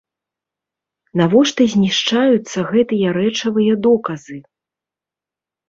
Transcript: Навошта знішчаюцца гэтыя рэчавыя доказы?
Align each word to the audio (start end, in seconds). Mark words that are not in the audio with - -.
Навошта 1.21 1.67
знішчаюцца 1.73 2.59
гэтыя 2.71 3.07
рэчавыя 3.21 3.73
доказы? 3.91 4.37